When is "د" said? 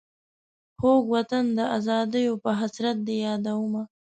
1.57-1.59